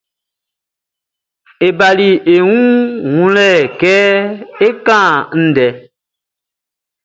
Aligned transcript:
E 1.65 1.67
bali 1.79 2.09
ɔ 2.33 2.35
wun 2.49 2.63
wunlɛ 3.13 3.49
kɛ 3.79 3.93
é 4.65 4.67
kán 4.85 5.07
ndɛ. 5.47 5.67